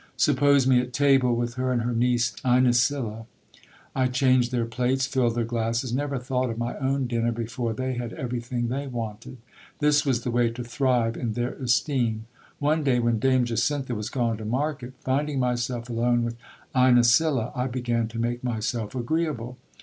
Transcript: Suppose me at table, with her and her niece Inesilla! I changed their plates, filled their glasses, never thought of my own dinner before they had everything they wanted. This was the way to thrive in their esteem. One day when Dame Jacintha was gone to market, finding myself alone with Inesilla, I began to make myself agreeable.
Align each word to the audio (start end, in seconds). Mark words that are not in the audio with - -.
Suppose 0.17 0.65
me 0.65 0.79
at 0.79 0.93
table, 0.93 1.35
with 1.35 1.53
her 1.53 1.71
and 1.71 1.83
her 1.83 1.93
niece 1.93 2.33
Inesilla! 2.43 3.27
I 3.95 4.07
changed 4.07 4.51
their 4.51 4.65
plates, 4.65 5.05
filled 5.05 5.35
their 5.35 5.43
glasses, 5.45 5.93
never 5.93 6.17
thought 6.17 6.49
of 6.49 6.57
my 6.57 6.75
own 6.79 7.05
dinner 7.05 7.31
before 7.31 7.71
they 7.73 7.93
had 7.93 8.11
everything 8.13 8.67
they 8.69 8.87
wanted. 8.87 9.37
This 9.77 10.03
was 10.03 10.21
the 10.23 10.31
way 10.31 10.49
to 10.53 10.63
thrive 10.63 11.15
in 11.15 11.33
their 11.33 11.53
esteem. 11.53 12.25
One 12.57 12.83
day 12.83 12.97
when 12.97 13.19
Dame 13.19 13.45
Jacintha 13.45 13.93
was 13.93 14.09
gone 14.09 14.37
to 14.37 14.45
market, 14.45 14.93
finding 15.01 15.37
myself 15.37 15.87
alone 15.87 16.23
with 16.23 16.35
Inesilla, 16.73 17.51
I 17.55 17.67
began 17.67 18.07
to 18.07 18.17
make 18.17 18.43
myself 18.43 18.95
agreeable. 18.95 19.59